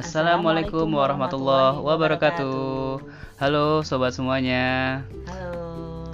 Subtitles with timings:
[0.00, 3.04] Assalamualaikum warahmatullahi wabarakatuh.
[3.36, 5.04] Halo sobat semuanya.
[5.28, 6.08] Halo.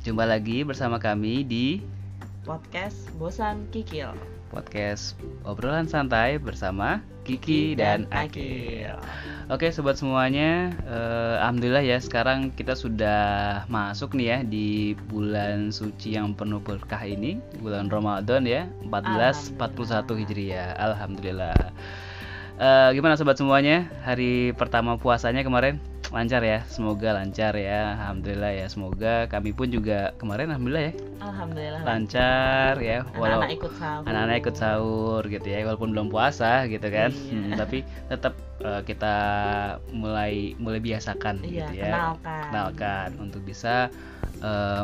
[0.00, 1.84] Jumpa lagi bersama kami di
[2.48, 4.16] podcast Bosan Kikil.
[4.48, 5.12] Podcast
[5.44, 8.96] obrolan santai bersama Kiki dan Akil.
[9.52, 13.20] Oke sobat semuanya, eh, alhamdulillah ya sekarang kita sudah
[13.68, 20.80] masuk nih ya di bulan suci yang penuh berkah ini, bulan Ramadan ya, 1441 Hijriah.
[20.80, 21.76] Alhamdulillah.
[22.58, 23.86] Uh, gimana sobat semuanya?
[24.02, 25.78] Hari pertama puasanya kemarin
[26.10, 26.66] lancar ya.
[26.66, 27.94] Semoga lancar ya.
[27.94, 28.66] Alhamdulillah ya.
[28.66, 30.94] Semoga kami pun juga kemarin alhamdulillah ya.
[31.22, 33.06] Alhamdulillah lancar ya.
[33.14, 34.04] Walau anak-anak ikut sahur.
[34.10, 35.58] Anak-anak ikut sahur gitu ya.
[35.70, 37.14] Walaupun belum puasa gitu kan.
[37.14, 37.30] Iya.
[37.30, 37.78] Hmm, tapi
[38.10, 38.34] tetap
[38.66, 39.14] uh, kita
[39.94, 41.94] mulai mulai biasakan iya, gitu ya.
[41.94, 42.42] Kenalkan.
[42.50, 43.86] Kenalkan untuk bisa
[44.42, 44.82] uh,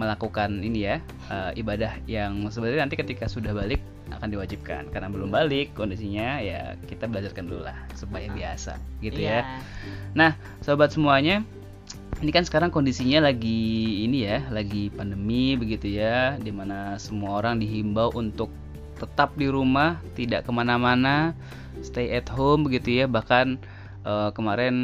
[0.00, 0.96] melakukan ini ya
[1.28, 6.74] uh, ibadah yang sebenarnya nanti ketika sudah balik akan diwajibkan karena belum balik kondisinya ya
[6.86, 9.42] kita belajarkan dulu lah supaya biasa gitu yeah.
[9.42, 9.62] ya.
[10.12, 10.30] Nah,
[10.60, 11.46] sobat semuanya,
[12.20, 17.62] ini kan sekarang kondisinya lagi ini ya, lagi pandemi begitu ya, di mana semua orang
[17.62, 18.52] dihimbau untuk
[19.00, 21.32] tetap di rumah, tidak ke mana-mana,
[21.80, 23.06] stay at home begitu ya.
[23.08, 23.56] Bahkan
[24.04, 24.76] uh, kemarin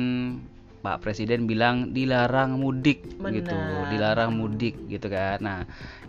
[0.87, 3.43] Pak Presiden bilang dilarang mudik Benar.
[3.43, 3.59] gitu,
[3.91, 5.43] dilarang mudik gitu kan.
[5.43, 5.61] Nah,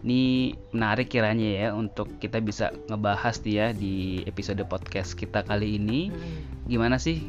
[0.06, 6.14] ini menarik kiranya ya untuk kita bisa ngebahas dia di episode podcast kita kali ini.
[6.14, 6.70] Hmm.
[6.70, 7.26] Gimana sih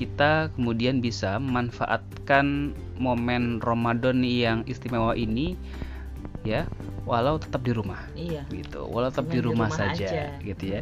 [0.00, 5.60] kita kemudian bisa memanfaatkan momen Ramadan yang istimewa ini
[6.46, 6.70] ya
[7.06, 8.02] walau tetap di rumah.
[8.18, 8.42] Iya.
[8.50, 10.42] Gitu walau tetap di rumah, di rumah saja aja.
[10.42, 10.80] gitu ya.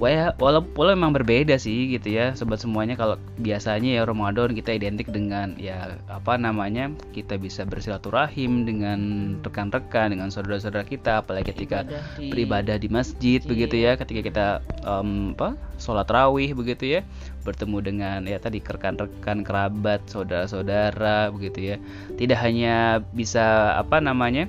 [0.00, 2.96] Walau walau walau memang berbeda sih gitu ya sobat semuanya.
[2.96, 8.98] Kalau biasanya ya Ramadan kita identik dengan ya apa namanya kita bisa bersilaturahim dengan
[9.44, 11.20] rekan-rekan dengan saudara-saudara kita.
[11.20, 11.84] Apalagi ketika
[12.16, 14.00] di, beribadah di masjid di, begitu ya.
[14.00, 14.46] Ketika kita
[14.88, 17.00] um, apa sholat rawih begitu ya.
[17.44, 21.76] Bertemu dengan ya tadi rekan-rekan kerabat saudara-saudara begitu ya.
[22.16, 24.48] Tidak hanya bisa apa namanya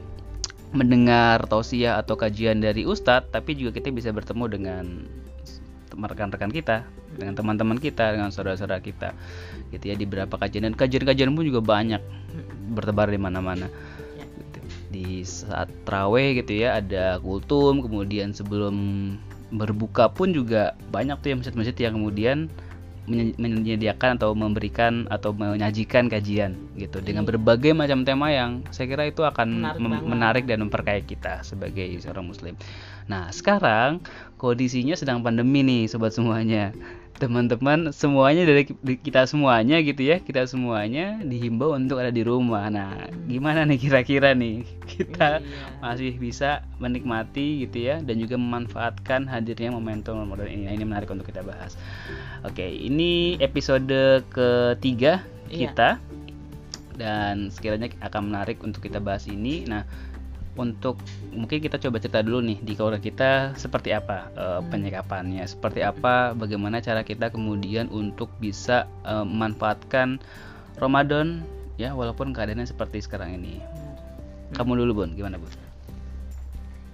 [0.75, 4.85] mendengar tausiah atau kajian dari ustadz tapi juga kita bisa bertemu dengan
[5.97, 6.85] rekan-rekan kita
[7.17, 9.17] dengan teman-teman kita dengan saudara-saudara kita.
[9.73, 10.69] Gitu ya di beberapa kajian.
[10.69, 12.01] Dan kajian-kajian pun juga banyak
[12.77, 13.67] bertebar di mana-mana.
[14.27, 14.59] Gitu.
[14.87, 18.75] di saat traweh gitu ya ada kultum kemudian sebelum
[19.51, 22.37] berbuka pun juga banyak tuh yang masjid-masjid yang kemudian
[23.07, 27.29] menyediakan atau memberikan atau menyajikan kajian gitu dengan iya.
[27.31, 32.27] berbagai macam tema yang saya kira itu akan menarik, menarik dan memperkaya kita sebagai seorang
[32.27, 32.59] muslim.
[33.07, 34.03] Nah, sekarang
[34.35, 36.75] kondisinya sedang pandemi nih sobat semuanya
[37.17, 38.69] teman-teman semuanya dari
[39.01, 42.69] kita semuanya gitu ya kita semuanya dihimbau untuk ada di rumah.
[42.69, 44.61] Nah gimana nih kira-kira nih?
[44.87, 45.67] Kita iya.
[45.83, 50.63] masih bisa menikmati gitu ya dan juga memanfaatkan hadirnya momentum Ramadan ini.
[50.69, 51.75] Nah, ini menarik untuk kita bahas.
[52.47, 55.69] Oke ini episode ketiga iya.
[55.69, 55.89] kita
[56.97, 59.67] dan sekiranya akan menarik untuk kita bahas ini.
[59.67, 59.85] Nah
[60.57, 60.97] untuk
[61.31, 66.33] mungkin kita coba cerita dulu nih di keluarga kita seperti apa uh, penyikapannya, seperti apa
[66.33, 70.17] bagaimana cara kita kemudian untuk bisa uh, memanfaatkan
[70.81, 71.45] Ramadan
[71.77, 73.61] ya walaupun keadaannya seperti sekarang ini.
[73.61, 73.95] Hmm.
[74.57, 75.49] Kamu dulu Bun, gimana Bun?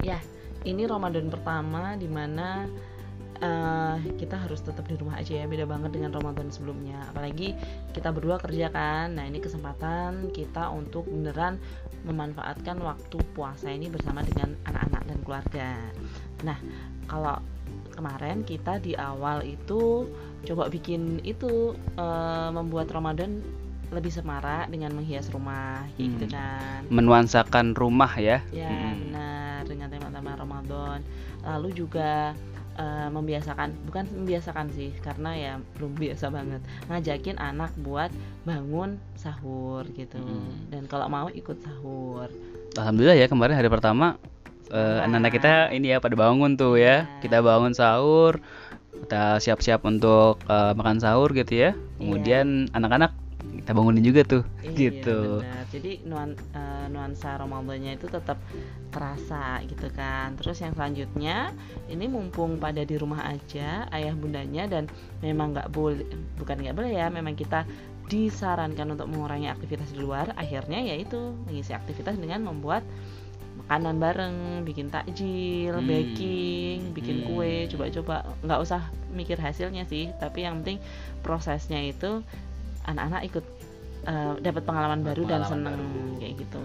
[0.03, 0.19] Ya,
[0.68, 2.68] ini Ramadan pertama di mana
[3.44, 7.52] uh, kita harus tetap di rumah aja ya beda banget dengan Ramadan sebelumnya apalagi
[7.92, 11.59] kita berdua kerja kan nah ini kesempatan kita untuk beneran
[12.04, 15.70] memanfaatkan waktu puasa ini bersama dengan anak-anak dan keluarga.
[16.44, 16.59] Nah,
[17.08, 17.40] kalau
[17.96, 20.12] kemarin kita di awal itu
[20.44, 22.08] coba bikin itu e,
[22.52, 23.40] membuat Ramadan
[23.94, 26.12] lebih semarak dengan menghias rumah gitu hmm.
[26.20, 26.80] gitu kan.
[26.92, 28.44] Menuansakan rumah ya.
[28.52, 28.94] Ya, hmm.
[29.08, 31.00] benar dengan tema-tema Ramadan.
[31.48, 32.36] Lalu juga
[32.78, 36.61] uh, membiasakan bukan membiasakan sih karena ya belum biasa banget.
[36.89, 38.09] Ngajakin anak buat
[38.44, 40.19] bangun sahur gitu.
[40.19, 40.69] Hmm.
[40.69, 42.29] dan kalau mau ikut sahur.
[42.78, 44.17] Alhamdulillah ya kemarin hari pertama
[44.73, 47.21] uh, anak-anak kita ini ya pada bangun tuh ya, ya.
[47.21, 48.42] kita bangun sahur
[49.03, 51.71] kita siap-siap untuk uh, makan sahur gitu ya.
[52.00, 53.12] Kemudian anak anak-anak
[53.63, 55.63] kita bangunin juga tuh iya, gitu bener.
[55.71, 58.36] jadi nuan, uh, nuansa Ramadannya itu tetap
[58.92, 61.56] terasa gitu kan terus yang selanjutnya
[61.88, 64.92] ini mumpung pada di rumah aja ayah bundanya dan
[65.24, 66.04] memang nggak boleh
[66.36, 67.63] bukan nggak boleh ya memang kita
[68.12, 72.83] disarankan untuk mengurangi aktivitas di luar akhirnya yaitu mengisi aktivitas dengan membuat
[73.63, 74.38] makanan bareng,
[74.68, 75.88] bikin takjil, hmm.
[75.88, 77.27] baking, bikin hmm.
[77.31, 78.81] kue, coba-coba nggak usah
[79.15, 80.83] mikir hasilnya sih, tapi yang penting
[81.24, 82.25] prosesnya itu
[82.88, 83.45] anak-anak ikut
[84.07, 86.19] uh, dapat pengalaman baru pengalaman dan seneng baru.
[86.19, 86.63] kayak gitu.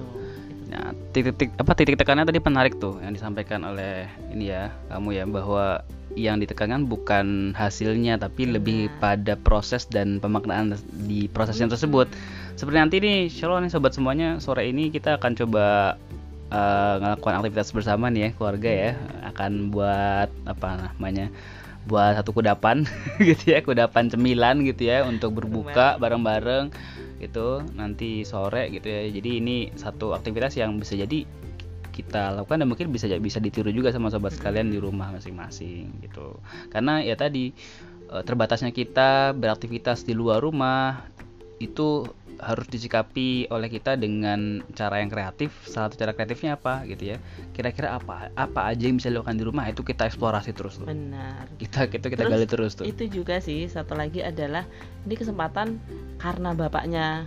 [0.69, 4.05] Nah, titik-titik apa titik tekannya tadi menarik tuh yang disampaikan oleh
[4.37, 5.81] ini ya kamu ya bahwa
[6.13, 8.55] yang ditekankan bukan hasilnya tapi Benar.
[8.61, 10.77] lebih pada proses dan pemaknaan
[11.09, 11.75] di prosesnya hmm.
[11.79, 12.07] tersebut.
[12.59, 15.95] Seperti nanti nih, Shalom nih sobat semuanya sore ini kita akan coba
[16.53, 18.91] uh, ngelakukan aktivitas bersama nih ya keluarga ya
[19.33, 21.29] akan buat apa namanya
[21.89, 22.85] buat satu kudapan
[23.29, 26.69] gitu ya kudapan cemilan gitu ya untuk berbuka bareng-bareng
[27.19, 29.11] gitu nanti sore gitu ya.
[29.11, 31.27] Jadi ini satu aktivitas yang bisa jadi
[31.91, 36.39] kita lakukan dan mungkin bisa bisa ditiru juga sama sobat sekalian di rumah masing-masing gitu.
[36.71, 37.51] Karena ya tadi
[38.13, 41.03] eh, terbatasnya kita beraktivitas di luar rumah
[41.59, 42.07] itu
[42.39, 45.51] harus disikapi oleh kita dengan cara yang kreatif.
[45.67, 47.17] Salah satu cara kreatifnya apa gitu ya?
[47.53, 50.87] Kira-kira apa apa aja yang bisa dilakukan di rumah itu kita eksplorasi terus tuh.
[50.87, 51.51] Benar.
[51.59, 52.85] Kita kita kita terus, gali terus tuh.
[52.87, 54.65] Itu juga sih satu lagi adalah
[55.05, 55.83] ini kesempatan
[56.23, 57.27] karena bapaknya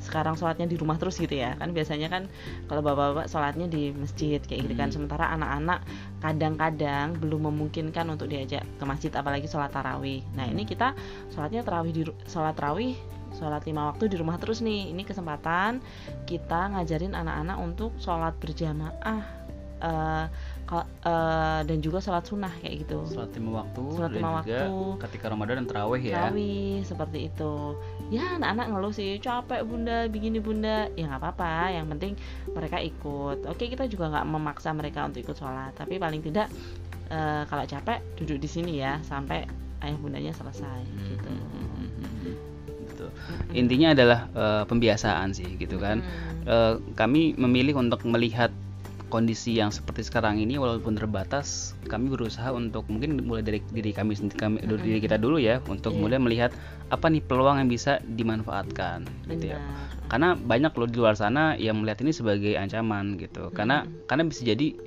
[0.00, 2.24] sekarang sholatnya di rumah terus gitu ya kan biasanya kan
[2.72, 4.96] kalau bapak-bapak sholatnya di masjid kayak gitu kan hmm.
[4.96, 5.84] sementara anak-anak
[6.24, 10.70] kadang-kadang belum memungkinkan untuk diajak ke masjid apalagi sholat tarawih nah ini hmm.
[10.72, 10.96] kita
[11.36, 12.96] sholatnya tarawih di sholat tarawih
[13.40, 14.92] sholat lima waktu di rumah terus nih.
[14.92, 15.80] Ini kesempatan
[16.28, 19.40] kita ngajarin anak-anak untuk sholat berjamaah
[19.80, 20.26] uh,
[20.70, 23.00] uh, dan juga sholat sunnah kayak gitu.
[23.10, 24.68] Sholat lima waktu sholat lima waktu.
[25.08, 26.28] ketika ramadan dan terawih ya.
[26.28, 27.74] Terawih seperti itu.
[28.12, 30.92] Ya anak-anak ngeluh sih capek bunda begini bunda.
[30.94, 31.74] Ya nggak apa-apa.
[31.74, 32.12] Yang penting
[32.52, 33.48] mereka ikut.
[33.48, 35.72] Oke kita juga nggak memaksa mereka untuk ikut sholat.
[35.74, 36.52] Tapi paling tidak
[37.10, 39.44] uh, kalau capek duduk di sini ya sampai
[39.80, 41.08] ayah bundanya selesai hmm.
[41.08, 41.30] gitu.
[41.32, 41.79] hmm, hmm,
[43.52, 46.46] intinya adalah uh, pembiasaan sih gitu kan hmm.
[46.46, 48.50] uh, kami memilih untuk melihat
[49.10, 54.14] kondisi yang seperti sekarang ini walaupun terbatas kami berusaha untuk mungkin mulai dari diri kami
[54.14, 54.80] sendiri kami mm -hmm.
[54.86, 56.00] diri kita dulu ya untuk yeah.
[56.00, 56.54] mulai melihat
[56.94, 59.58] apa nih peluang yang bisa dimanfaatkan gitu ya
[60.06, 64.06] karena banyak loh di luar sana yang melihat ini sebagai ancaman gitu karena mm -hmm.
[64.06, 64.78] karena bisa jadi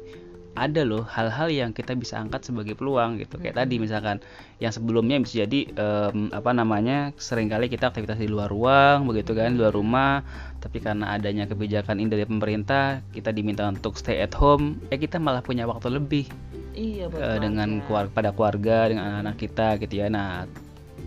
[0.53, 3.41] ada loh hal-hal yang kita bisa angkat sebagai peluang gitu.
[3.41, 4.21] Kayak tadi misalkan
[4.61, 9.33] yang sebelumnya bisa jadi um, apa namanya sering kali kita aktivitas di luar ruang begitu
[9.33, 10.21] kan di luar rumah.
[10.61, 15.17] Tapi karena adanya kebijakan ini dari pemerintah kita diminta untuk stay at home ya kita
[15.17, 16.29] malah punya waktu lebih
[16.77, 20.07] iya, uh, dengan keluarga pada keluarga dengan anak-anak kita gitu ya.
[20.07, 20.45] Nah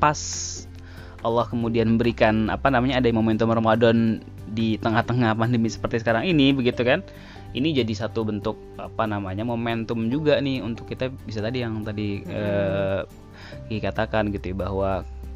[0.03, 0.19] pas
[1.23, 6.87] Allah kemudian memberikan apa namanya ada momentum Ramadan di tengah-tengah pandemi seperti sekarang ini begitu
[6.87, 7.03] kan
[7.57, 12.21] ini jadi satu bentuk apa namanya momentum juga nih untuk kita bisa tadi yang tadi
[12.21, 12.31] hmm.
[12.31, 13.01] eh,
[13.73, 14.91] dikatakan gitu ya bahwa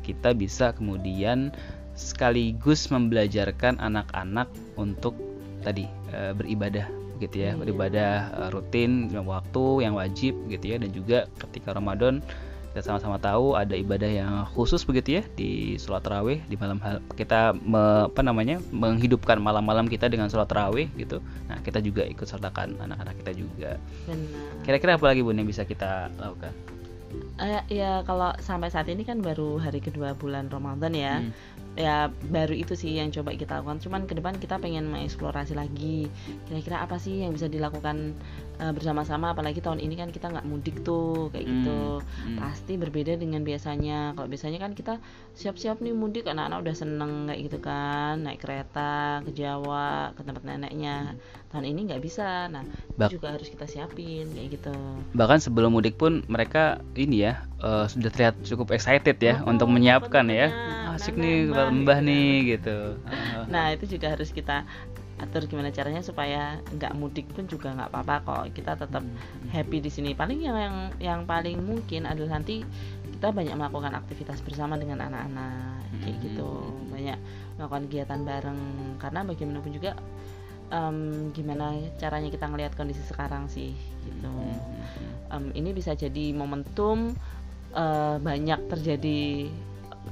[0.04, 1.52] kita bisa kemudian
[1.96, 4.48] sekaligus membelajarkan anak-anak
[4.80, 5.12] untuk
[5.60, 6.88] tadi e, beribadah
[7.20, 7.58] gitu ya, iya.
[7.60, 12.24] beribadah e, rutin waktu yang wajib gitu ya dan juga ketika Ramadan
[12.70, 16.78] kita sama-sama tahu ada ibadah yang khusus begitu ya di sholat tarawih di malam
[17.18, 21.18] kita me, apa namanya menghidupkan malam-malam kita dengan sholat tarawih gitu.
[21.50, 23.70] Nah kita juga ikut sertakan anak-anak kita juga.
[24.62, 26.54] Kira-kira apa lagi bun yang bisa kita lakukan?
[27.42, 31.14] Uh, ya kalau sampai saat ini kan baru hari kedua bulan Ramadan ya.
[31.18, 31.34] Hmm
[31.78, 33.78] ya baru itu sih yang coba kita lakukan.
[33.78, 36.10] Cuman ke depan kita pengen mengeksplorasi lagi.
[36.50, 38.18] Kira-kira apa sih yang bisa dilakukan
[38.58, 39.30] uh, bersama-sama?
[39.32, 41.52] Apalagi tahun ini kan kita nggak mudik tuh kayak hmm.
[41.54, 41.82] gitu.
[42.02, 42.38] hmm.
[42.42, 44.18] pasti berbeda dengan biasanya.
[44.18, 44.98] Kalau biasanya kan kita
[45.38, 48.22] siap-siap nih mudik anak-anak udah seneng kayak gitu kan.
[48.26, 51.14] Naik kereta ke Jawa ke tempat neneknya
[51.50, 52.46] tahun ini nggak bisa.
[52.46, 52.62] Nah
[52.94, 54.74] itu juga harus kita siapin kayak gitu.
[55.18, 59.66] Bahkan sebelum mudik pun mereka ini ya uh, sudah terlihat cukup excited ya oh, untuk
[59.66, 60.48] menyiapkan ya.
[60.94, 62.08] asik nah, nih nah, mbah gitu.
[62.10, 62.78] nih gitu.
[63.50, 64.66] Nah itu juga harus kita
[65.20, 68.44] atur gimana caranya supaya nggak mudik pun juga nggak apa-apa kok.
[68.54, 69.50] Kita tetap hmm.
[69.50, 70.10] happy di sini.
[70.14, 72.62] Paling yang yang yang paling mungkin adalah nanti
[73.10, 76.24] kita banyak melakukan aktivitas bersama dengan anak-anak kayak hmm.
[76.24, 76.50] gitu
[76.88, 77.18] banyak
[77.58, 78.60] melakukan kegiatan bareng.
[79.02, 79.92] Karena bagaimanapun juga
[80.70, 83.74] um, gimana caranya kita ngelihat kondisi sekarang sih
[84.06, 84.30] gitu
[85.30, 87.14] um, ini bisa jadi momentum
[87.74, 89.50] uh, banyak terjadi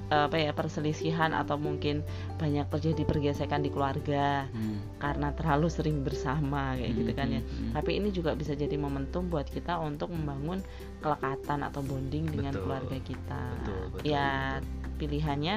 [0.09, 2.01] apa ya perselisihan atau mungkin
[2.41, 5.01] banyak terjadi pergesekan di keluarga hmm.
[5.01, 6.99] karena terlalu sering bersama kayak hmm.
[7.05, 7.41] gitu kan ya.
[7.45, 7.73] Hmm.
[7.77, 10.65] Tapi ini juga bisa jadi momentum buat kita untuk membangun
[11.05, 12.65] kelekatan atau bonding dengan betul.
[12.69, 13.43] keluarga kita.
[13.65, 14.29] Betul, betul, ya
[14.61, 14.97] betul.
[14.97, 15.57] pilihannya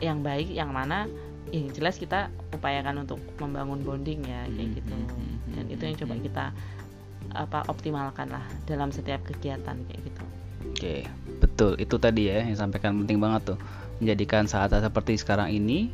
[0.00, 1.08] yang baik yang mana
[1.50, 4.76] yang jelas kita upayakan untuk membangun bonding ya kayak hmm.
[4.78, 4.94] gitu.
[4.94, 5.36] Hmm.
[5.52, 6.44] Dan itu yang coba kita
[7.32, 10.22] apa optimalkan lah dalam setiap kegiatan kayak gitu.
[10.62, 10.96] Oke,
[11.42, 11.74] betul.
[11.82, 13.58] Itu tadi ya yang sampaikan penting banget tuh.
[13.98, 15.90] Menjadikan saat-saat seperti sekarang ini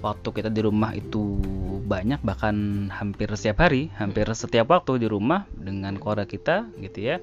[0.00, 1.40] waktu kita di rumah itu
[1.84, 7.16] banyak bahkan hampir setiap hari, hampir setiap waktu di rumah dengan keluarga kita gitu ya.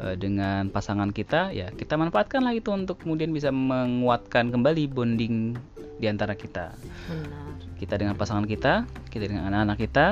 [0.00, 5.56] E, dengan pasangan kita ya kita manfaatkan lah itu untuk kemudian bisa menguatkan kembali bonding
[6.00, 6.72] di antara kita.
[7.08, 7.52] Benar.
[7.76, 10.06] Kita dengan pasangan kita, kita dengan anak-anak kita,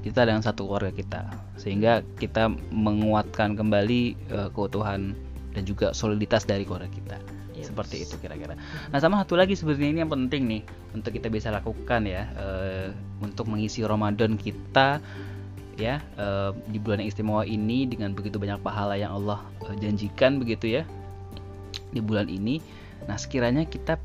[0.00, 1.22] kita dengan satu keluarga kita
[1.58, 5.12] sehingga kita menguatkan kembali uh, keutuhan
[5.52, 7.18] dan juga soliditas dari keluarga kita
[7.58, 7.74] yes.
[7.74, 8.54] seperti itu kira-kira.
[8.94, 10.62] Nah sama satu lagi sebenarnya ini yang penting nih
[10.94, 15.02] untuk kita bisa lakukan ya uh, untuk mengisi Ramadan kita
[15.78, 20.42] ya uh, di bulan yang istimewa ini dengan begitu banyak pahala yang Allah uh, janjikan
[20.42, 20.82] begitu ya
[21.94, 22.58] di bulan ini.
[23.06, 23.96] Nah sekiranya kita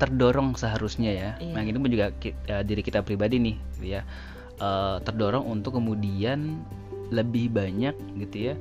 [0.00, 1.30] terdorong seharusnya ya.
[1.40, 1.52] Iya.
[1.52, 4.02] Nah ini pun juga uh, diri kita pribadi nih, gitu ya,
[4.60, 6.60] uh, terdorong untuk kemudian
[7.12, 8.54] lebih banyak gitu ya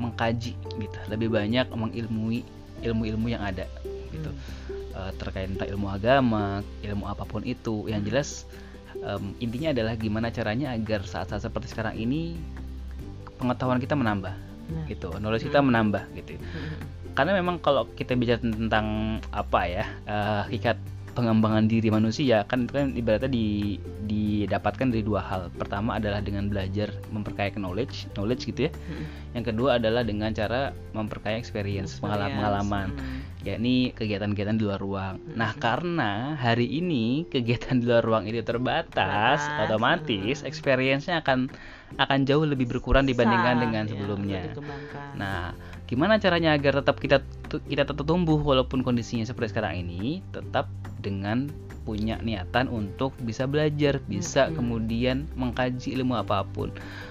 [0.00, 2.42] mengkaji gitu, lebih banyak mengilmui
[2.82, 3.68] ilmu-ilmu yang ada
[4.10, 4.96] gitu hmm.
[4.98, 7.86] uh, terkait tentang ilmu agama, ilmu apa pun itu.
[7.86, 8.28] Yang jelas
[9.00, 12.36] um, intinya adalah gimana caranya agar saat-saat seperti sekarang ini
[13.40, 14.34] pengetahuan kita menambah,
[14.70, 14.84] nah.
[14.90, 15.68] gitu, knowledge kita hmm.
[15.72, 16.36] menambah gitu.
[16.36, 20.80] Hmm karena memang kalau kita bicara tentang apa ya uh, hakikat
[21.12, 23.76] pengembangan diri manusia kan itu kan ibaratnya di,
[24.08, 25.52] didapatkan dari dua hal.
[25.54, 28.72] Pertama adalah dengan belajar memperkaya knowledge, knowledge gitu ya.
[28.72, 29.04] Hmm.
[29.36, 32.32] Yang kedua adalah dengan cara memperkaya experience, experience.
[32.36, 33.20] pengalaman, hmm.
[33.44, 35.14] yakni kegiatan-kegiatan di luar ruang.
[35.20, 35.36] Hmm.
[35.36, 39.62] Nah, karena hari ini kegiatan di luar ruang itu terbatas, Batas.
[39.68, 40.48] otomatis hmm.
[40.48, 41.52] experience-nya akan
[41.98, 44.40] akan jauh lebih berkurang dibandingkan Sa, dengan ya, sebelumnya.
[44.48, 44.52] Ya,
[45.16, 45.40] nah,
[45.88, 47.20] gimana caranya agar tetap kita
[47.68, 50.70] kita tetap tumbuh walaupun kondisinya seperti sekarang ini tetap
[51.04, 54.54] dengan punya niatan untuk bisa belajar, bisa hmm.
[54.54, 56.70] kemudian mengkaji ilmu apa pun.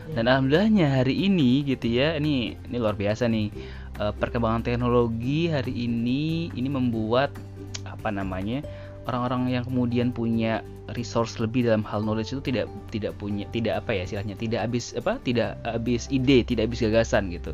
[0.09, 0.21] Ya.
[0.23, 3.51] Dan alhamdulillahnya hari ini gitu ya, ini ini luar biasa nih.
[3.99, 7.35] Eh, perkembangan teknologi hari ini ini membuat
[7.83, 8.63] apa namanya?
[9.09, 10.61] orang-orang yang kemudian punya
[10.93, 14.93] resource lebih dalam hal knowledge itu tidak tidak punya tidak apa ya istilahnya tidak habis
[14.97, 17.51] apa tidak habis ide tidak habis gagasan gitu.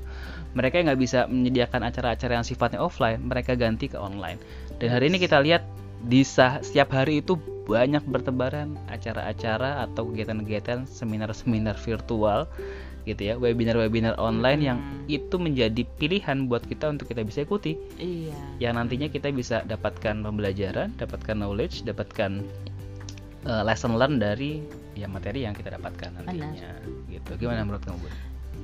[0.58, 4.42] Mereka nggak bisa menyediakan acara-acara yang sifatnya offline mereka ganti ke online.
[4.78, 5.66] Dan hari ini kita lihat
[6.06, 12.48] di setiap hari itu banyak bertebaran acara-acara atau kegiatan-kegiatan seminar-seminar virtual
[13.08, 14.68] gitu ya webinar-webinar online hmm.
[14.68, 17.80] yang itu menjadi pilihan buat kita untuk kita bisa ikuti.
[17.96, 18.36] Iya.
[18.60, 22.44] Yang nantinya kita bisa dapatkan pembelajaran dapatkan knowledge dapatkan
[23.46, 24.64] uh, lesson learn dari
[24.98, 27.12] ya materi yang kita dapatkan nantinya Benar.
[27.14, 28.10] gitu gimana menurut kamu Bu?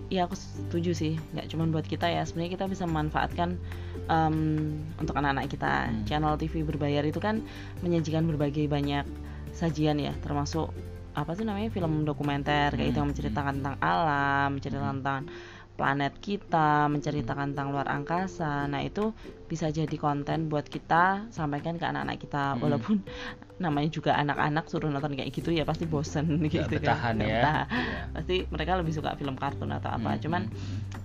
[0.09, 3.57] Iya aku setuju sih nggak cuma buat kita ya sebenarnya kita bisa memanfaatkan
[4.09, 6.05] um, untuk anak-anak kita hmm.
[6.09, 7.45] channel TV berbayar itu kan
[7.85, 9.05] menyajikan berbagai banyak
[9.53, 10.73] sajian ya termasuk
[11.13, 12.93] apa sih namanya film dokumenter kayak hmm.
[12.93, 14.99] itu yang menceritakan tentang alam menceritakan hmm.
[15.01, 15.21] tentang
[15.73, 18.69] planet kita, menceritakan tentang luar angkasa.
[18.69, 19.09] Nah, itu
[19.49, 22.53] bisa jadi konten buat kita sampaikan ke anak-anak kita.
[22.53, 22.61] Hmm.
[22.61, 22.95] Walaupun
[23.63, 27.17] namanya juga anak-anak suruh nonton kayak gitu ya pasti bosen gitu kan.
[27.21, 27.41] ya.
[27.41, 27.51] ya.
[28.13, 30.13] Pasti mereka lebih suka film kartun atau apa.
[30.13, 30.21] Hmm.
[30.21, 30.41] Cuman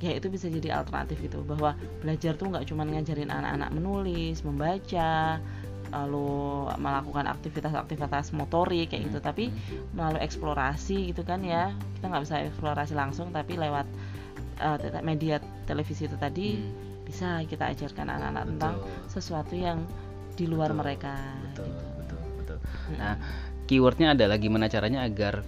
[0.05, 1.73] ya itu bisa jadi alternatif itu bahwa
[2.05, 5.41] belajar tuh nggak cuma ngajarin anak-anak menulis, membaca,
[5.89, 9.29] lalu melakukan aktivitas-aktivitas motorik kayak gitu hmm.
[9.29, 9.45] tapi
[9.97, 13.89] melalui eksplorasi gitu kan ya kita nggak bisa eksplorasi langsung tapi lewat
[14.61, 17.07] uh, media televisi itu tadi hmm.
[17.09, 18.75] bisa kita ajarkan anak-anak tentang
[19.09, 19.83] sesuatu yang
[20.39, 20.81] di luar betul.
[20.85, 21.15] mereka
[21.51, 21.85] betul gitu.
[21.99, 22.97] betul betul hmm.
[22.99, 23.15] nah
[23.69, 25.43] keywordnya adalah gimana caranya agar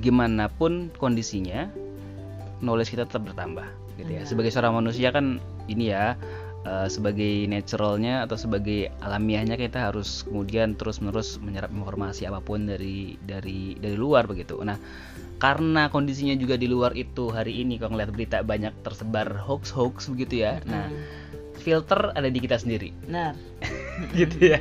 [0.00, 1.68] gimana pun kondisinya
[2.62, 3.66] knowledge kita tetap bertambah
[4.00, 5.36] gitu ya sebagai seorang manusia kan
[5.68, 6.16] ini ya
[6.66, 12.66] uh, sebagai naturalnya atau sebagai alamiahnya kita harus kemudian terus menerus menyerap informasi apa pun
[12.66, 14.58] dari dari dari luar begitu.
[14.62, 14.78] Nah
[15.42, 20.06] karena kondisinya juga di luar itu hari ini kalau ngeliat berita banyak tersebar hoax hoax
[20.06, 20.62] begitu ya.
[20.66, 20.86] Nah
[21.62, 22.90] filter ada di kita sendiri.
[23.06, 23.38] Benar.
[24.18, 24.58] gitu ya.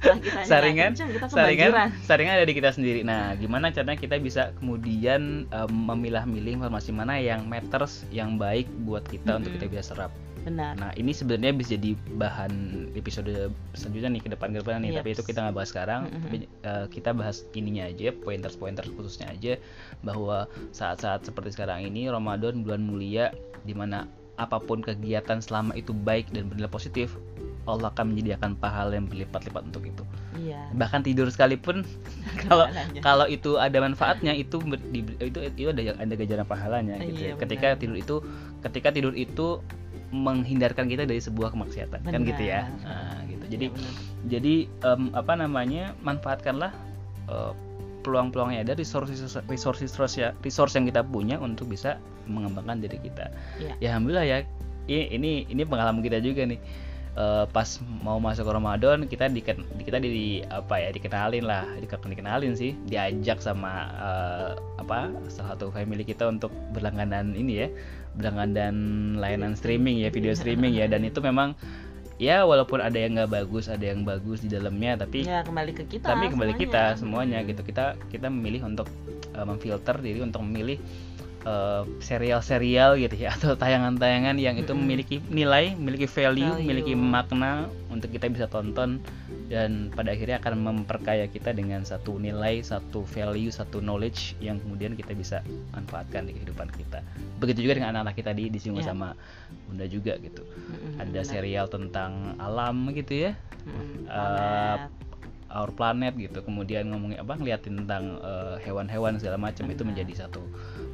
[0.00, 0.16] Nah,
[0.48, 0.96] saringan,
[1.28, 3.04] saringan, saringan ada di kita sendiri.
[3.04, 9.04] Nah, gimana caranya kita bisa kemudian um, memilah-milih informasi mana yang matters, yang baik buat
[9.04, 9.38] kita mm -hmm.
[9.44, 10.12] untuk kita bisa serap.
[10.44, 10.72] Benar.
[10.76, 12.52] Nah ini sebenarnya bisa jadi bahan
[12.96, 14.90] episode selanjutnya nih ke depan ke depan nih.
[14.96, 14.98] Yes.
[15.02, 16.00] Tapi itu kita nggak bahas sekarang.
[16.06, 16.22] Mm -hmm.
[16.22, 19.60] Tapi uh, kita bahas ininya aja, pointers pointers khususnya aja
[20.00, 23.34] bahwa saat-saat seperti sekarang ini Ramadan bulan mulia
[23.68, 24.08] di mana
[24.40, 27.12] apa pun kegiatan selama itu baik dan bernilai positif
[27.68, 30.04] Allah akan menyediakan pahala yang berlipat-lipat untuk itu.
[30.40, 30.72] Iya.
[30.72, 31.84] Bahkan tidur sekalipun
[32.48, 32.66] kalau
[33.04, 34.56] kalau itu ada manfaatnya itu
[35.20, 37.20] itu itu ada ada ganjaran pahalanya gitu.
[37.20, 37.26] Ya.
[37.32, 37.80] Iya, ketika benar.
[37.80, 38.16] tidur itu
[38.64, 39.60] ketika tidur itu
[40.10, 42.02] menghindarkan kita dari sebuah kemaksiatan.
[42.02, 42.12] Benar.
[42.12, 42.66] kan gitu ya?
[42.82, 43.44] Nah, gitu.
[43.50, 43.90] Jadi ya,
[44.26, 44.54] jadi
[44.86, 46.74] um, apa namanya manfaatkanlah
[47.30, 47.54] uh,
[48.02, 49.12] peluang-peluangnya ada resource
[49.46, 53.30] resource resource ya resource yang kita punya untuk bisa mengembangkan diri kita.
[53.62, 54.38] Ya, ya alhamdulillah ya.
[54.90, 56.58] Ini ini pengalaman kita juga nih
[57.18, 57.66] uh, pas
[58.02, 61.64] mau masuk ke Ramadan kita di kita di apa ya dikenalin lah.
[61.80, 62.76] Dikenalin sih?
[62.86, 67.68] Diajak sama uh, apa salah satu family kita untuk berlangganan ini ya.
[68.18, 68.74] Berlangganan
[69.18, 70.86] layanan streaming ya video streaming ya.
[70.86, 71.56] Dan itu memang
[72.20, 75.88] ya walaupun ada yang nggak bagus ada yang bagus di dalamnya tapi ya kembali ke
[75.88, 76.64] kita tapi kembali semuanya.
[76.68, 77.38] kita semuanya.
[77.46, 77.62] gitu.
[77.64, 78.86] Kita kita memilih untuk
[79.34, 80.78] uh, memfilter diri untuk memilih
[81.44, 86.62] uh, serial-serial gitu ya atau tayangan-tayangan yang itu memiliki nilai, memiliki value, Value.
[86.64, 89.00] memiliki makna untuk kita bisa tonton
[89.50, 94.94] dan pada akhirnya akan memperkaya kita dengan satu nilai, satu value, satu knowledge yang kemudian
[94.94, 95.42] kita bisa
[95.74, 97.02] manfaatkan di kehidupan kita.
[97.42, 98.94] Begitu juga dengan anak-anak kita di disinggung Ya.
[98.94, 99.18] sama
[99.66, 100.46] Bunda juga gitu.
[100.46, 101.24] Mm-mm, Ada benar.
[101.26, 103.32] serial tentang alam gitu ya.
[103.66, 105.09] Mm-mm, eh, planet.
[105.50, 110.40] Our Planet gitu kemudian ngomongin apa ngeliatin tentang eh, hewan-hewan segala macam itu menjadi satu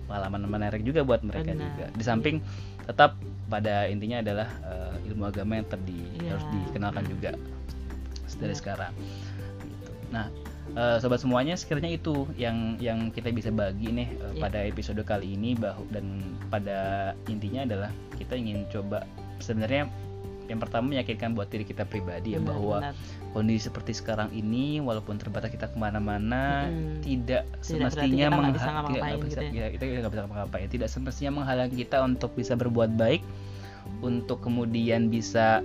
[0.09, 1.67] pengalaman menarik juga buat mereka Benar.
[1.73, 2.37] juga di samping
[2.87, 6.35] tetap pada intinya adalah eh, ilmu agama yang tadi Iya.
[6.35, 7.31] harus dikenalkan juga
[8.37, 8.57] dari Benar.
[8.59, 9.91] sekarang gitu.
[10.11, 10.27] nah
[10.73, 14.43] eh, sobat semuanya sekiranya itu yang yang kita bisa bagi nih eh, Iya.
[14.43, 16.07] pada episode kali ini bahwa dan
[16.49, 16.79] pada
[17.29, 19.05] intinya adalah kita ingin coba
[19.39, 19.87] sebenarnya
[20.47, 22.95] yang pertama meyakinkan buat diri kita pribadi ya Benar, bahwa benar.
[23.31, 27.03] kondisi seperti sekarang ini walaupun terbatas kita ke mana-mana Mm-mm.
[27.03, 29.67] tidak Tidak semestinya berarti kita nggak mengha- bisa tidak bisa gitu ya.
[29.69, 33.23] kita nggak bisa ngapa-ngapain tidak semestinya menghalangi kita untuk bisa berbuat baik
[34.01, 35.63] untuk kemudian bisa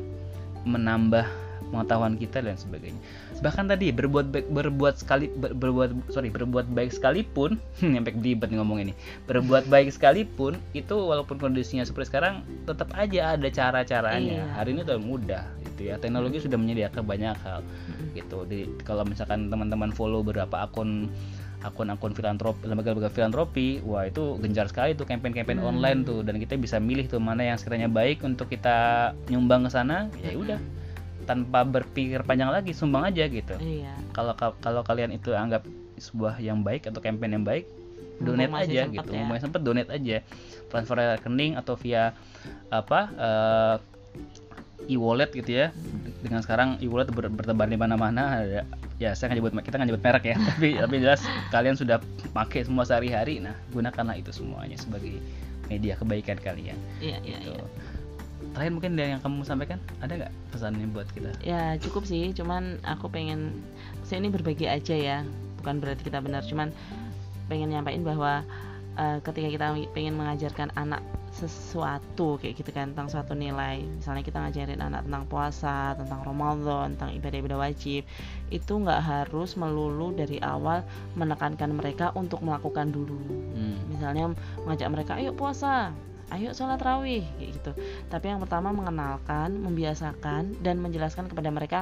[0.62, 1.26] menambah
[1.72, 3.00] pengetahuan kita dan sebagainya.
[3.40, 8.84] Bahkan tadi berbuat baik berbuat sekali ber- berbuat sorry berbuat baik sekalipun nyampe belibet ngomong
[8.84, 8.94] ini.
[9.26, 14.44] Berbuat baik sekalipun itu walaupun kondisinya seperti sekarang tetap aja ada cara-caranya.
[14.44, 14.46] Iya.
[14.54, 15.96] hari ini udah mudah gitu ya.
[15.98, 17.64] Teknologi sudah menyediakan banyak hal
[18.14, 18.44] gitu.
[18.44, 21.08] Di kalau misalkan teman-teman follow beberapa akun
[21.62, 25.70] akun-akun filantropi lembaga-lembaga filantropi wah itu gencar sekali tuh campaign-campaign Hmm.
[25.78, 26.26] online tuh.
[26.26, 30.34] Dan kita bisa milih tuh mana yang sekiranya baik untuk kita nyumbang ke sana ya
[30.34, 30.58] udah
[31.32, 33.56] tanpa berpikir panjang lagi sumbang aja gitu.
[33.56, 33.96] Iya.
[34.12, 35.64] kalau kalau kalian itu anggap
[35.96, 37.64] sebuah yang baik atau campaign yang baik
[38.22, 39.12] Mumpung donate aja gitu.
[39.16, 39.24] ya.
[39.26, 40.18] mau sempet donate aja.
[40.70, 42.14] Transfer rekening atau via
[42.70, 43.76] apa eh,
[44.94, 45.74] e-wallet gitu ya.
[46.22, 48.62] Dengan sekarang e-wallet ber- bertebar di mana-mana ada
[49.02, 50.36] ya saya nggak nyebut kita nggak nyebut merek ya.
[50.54, 51.98] Tapi tapi jelas kalian sudah
[52.36, 53.42] pakai semua sehari-hari.
[53.42, 55.18] Nah gunakanlah itu semuanya sebagai
[55.66, 56.78] media kebaikan kalian.
[57.02, 57.58] Iya, iya, gitu.
[57.58, 57.66] iya.
[58.52, 61.32] Terakhir mungkin ada yang kamu sampaikan ada nggak pesannya buat kita?
[61.42, 63.64] Ya cukup sih, cuman aku pengen
[64.04, 65.18] saya ini berbagi aja ya,
[65.62, 66.70] bukan berarti kita benar, cuman
[67.48, 68.44] pengen nyampain bahwa
[69.00, 74.38] eh, ketika kita pengen mengajarkan anak sesuatu kayak gitu kan tentang suatu nilai, misalnya kita
[74.44, 78.04] ngajarin anak tentang puasa, tentang Ramadan, tentang ibadah-ibadah wajib,
[78.52, 80.84] itu nggak harus melulu dari awal
[81.16, 83.16] menekankan mereka untuk melakukan dulu.
[83.56, 83.96] hmm.
[83.96, 84.36] Misalnya
[84.68, 85.96] mengajak mereka, ayo puasa,
[86.32, 87.72] ayo sholat rawih kayak gitu.
[88.08, 91.80] Tapi yang pertama mengenalkan membiasakan dan menjelaskan kepada mereka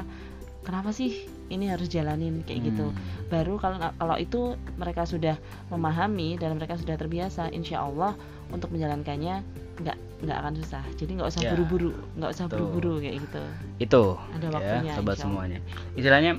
[0.66, 2.46] kenapa sih ini harus jalanin?
[2.46, 2.92] kayak gitu.
[2.92, 2.98] Hmm.
[3.30, 5.38] baru kalau kalau itu mereka sudah
[5.70, 8.18] memahami dan mereka sudah terbiasa insya Allah
[8.50, 9.46] untuk menjalankannya
[9.80, 10.84] nggak nggak akan susah.
[11.00, 13.44] Jadi nggak usah Ya, buru-buru nggak usah buru-buru kayak gitu.
[13.80, 14.04] Itu
[14.36, 15.60] Ada ya waktunya, sobat insya semuanya.
[15.96, 16.32] Istilahnya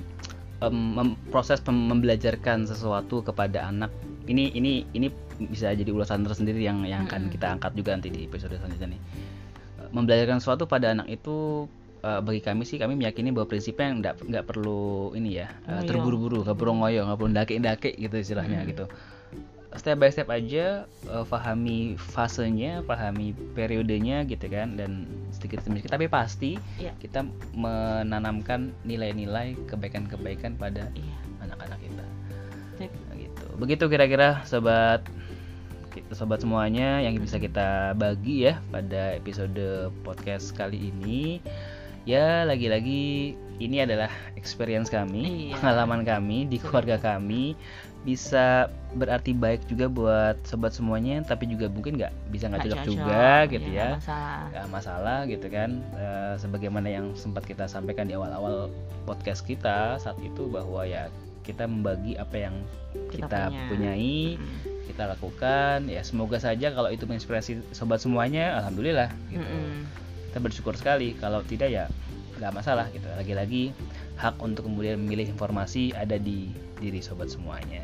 [0.68, 3.88] mem- proses pem- membelajarkan sesuatu kepada anak
[4.29, 5.09] ini ini ini
[5.48, 9.00] bisa jadi ulasan tersendiri yang yang akan kita angkat juga nanti di episode selanjutnya nih.
[9.81, 11.64] Eh, membelajarkan sesuatu pada anak itu
[12.05, 15.88] eh, bagi kami sih kami meyakini bahwa prinsipnya nggak nggak perlu ini ya Ngoyo.
[15.88, 18.68] terburu-buru nggak perlu ngoyo nggak perlu dake-dake gitu istilahnya Mm.
[18.72, 18.85] gitu.
[19.70, 25.94] Step by step aja eh, pahami fasenya pahami periodenya gitu kan dan sedikit demi sedikit.
[25.94, 26.90] Tapi pasti Iya.
[26.98, 27.22] kita
[27.55, 31.16] menanamkan nilai-nilai kebaikan-kebaikan pada iya.
[31.40, 32.05] anak-anak kita.
[33.14, 33.46] Gitu.
[33.61, 35.05] Begitu kira-kira sobat
[36.14, 41.42] sobat semuanya yang bisa kita bagi ya pada episode podcast kali ini.
[42.09, 45.61] Ya lagi-lagi ini adalah experience kami Iya.
[45.61, 47.53] pengalaman kami di keluarga kami.
[48.00, 53.44] Bisa berarti baik juga buat sobat semuanya tapi juga mungkin nggak bisa nggak cocok juga
[53.53, 53.88] gitu iya, ya.
[53.92, 55.70] nggak masalah masalah gitu kan.
[55.94, 58.72] Eh, sebagaimana yang sempat kita sampaikan di awal-awal
[59.05, 61.12] podcast kita saat itu bahwa ya
[61.51, 62.55] kita membagi apa yang
[63.11, 63.67] Kita kita, punya.
[63.69, 64.19] punyai
[64.87, 69.87] kita lakukan ya semoga saja kalau itu menginspirasi sobat semuanya alhamdulillah gitu Mm-mm.
[70.31, 71.85] kita bersyukur sekali kalau tidak ya
[72.39, 73.71] nggak masalah gitu lagi-lagi
[74.19, 77.81] hak untuk kemudian memilih informasi ada di diri sobat semuanya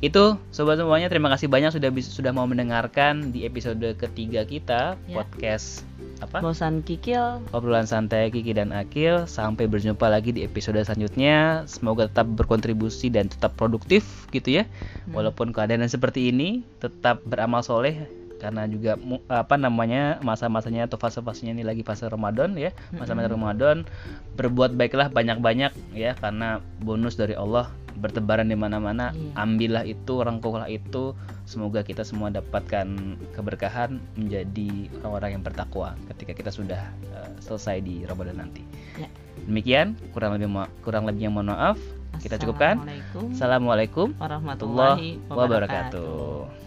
[0.00, 5.20] itu sobat semuanya terima kasih banyak sudah sudah mau mendengarkan di episode ketiga kita Ya.
[5.20, 5.84] podcast
[6.20, 6.42] apa?
[6.44, 7.42] Bosan kikil.
[7.50, 9.26] Obrolan santai Kiki dan Akil.
[9.26, 11.64] Sampai berjumpa lagi di episode selanjutnya.
[11.66, 14.64] Semoga tetap berkontribusi dan tetap produktif gitu ya.
[15.04, 15.20] Hmm.
[15.20, 18.06] walaupun keadaan seperti ini tetap beramal soleh.
[18.34, 19.00] Karena juga
[19.32, 22.76] apa namanya masa-masanya atau fase-fasenya ini lagi fase Ramadan ya.
[22.92, 23.40] Masa-masa Mm-mm.
[23.40, 23.76] Ramadan.
[24.36, 26.12] Berbuat baiklah banyak-banyak ya.
[26.18, 29.32] Karena bonus dari Allah bertebaran di mana-mana Iya.
[29.38, 31.14] ambillah itu rangkulah itu.
[31.44, 32.86] Semoga kita semua dapatkan
[33.36, 38.62] keberkahan menjadi orang-orang yang bertakwa ketika kita sudah eh, selesai di Ramadan nanti.
[38.98, 39.08] Ya.
[39.44, 40.48] demikian kurang lebih
[40.80, 41.76] kurang lebihnya mohon maaf.
[42.22, 42.80] Kita cukupkan.
[43.34, 46.63] Assalamualaikum warahmatullahi wabarakatuh